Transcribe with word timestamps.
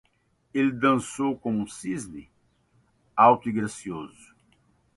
Ela 0.51 0.71
dançou 0.73 1.37
como 1.37 1.59
um 1.59 1.67
cisne? 1.67 2.27
alto 3.15 3.47
e 3.47 3.51
gracioso. 3.51 4.33